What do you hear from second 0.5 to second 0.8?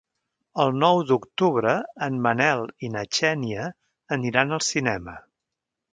El